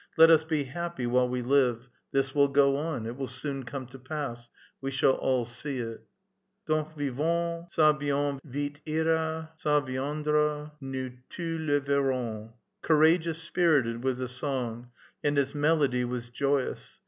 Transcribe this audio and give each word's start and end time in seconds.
Let 0.17 0.31
us 0.31 0.43
be 0.43 0.63
happy 0.63 1.05
while 1.05 1.29
we 1.29 1.43
live; 1.43 1.87
this 2.11 2.33
will 2.33 2.47
go 2.47 2.75
on; 2.75 3.05
it 3.05 3.15
will 3.15 3.27
soon 3.27 3.65
come 3.65 3.85
to 3.89 3.99
pass; 3.99 4.49
we 4.81 4.89
shall 4.89 5.11
all 5.13 5.45
see 5.45 5.77
it. 5.77 6.01
Done, 6.65 6.87
vivons, 6.97 7.75
(^a 7.75 7.99
bien 7.99 8.39
vite 8.43 8.81
ira, 8.87 9.51
Cn 9.63 9.85
viendra, 9.85 10.71
Nous 10.81 11.11
tons 11.29 11.59
le 11.61 11.79
verrons!" 11.81 12.51
Courageous, 12.81 13.43
spirited, 13.43 14.03
was 14.03 14.17
the 14.17 14.27
song, 14.27 14.89
and 15.23 15.37
its 15.37 15.53
melody 15.53 16.03
was 16.03 16.31
joyous. 16.31 16.99